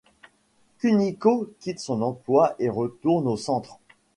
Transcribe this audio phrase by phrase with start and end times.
[0.79, 3.77] Kuniko quitte son emploi et retourne au centre.